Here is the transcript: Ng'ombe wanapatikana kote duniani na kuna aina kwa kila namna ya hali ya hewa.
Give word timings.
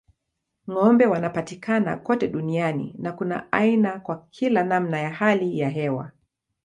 Ng'ombe 0.69 1.05
wanapatikana 1.07 1.97
kote 1.97 2.27
duniani 2.27 2.95
na 2.99 3.11
kuna 3.11 3.51
aina 3.51 3.99
kwa 3.99 4.27
kila 4.29 4.63
namna 4.63 4.99
ya 4.99 5.09
hali 5.09 5.59
ya 5.59 5.69
hewa. 5.69 6.11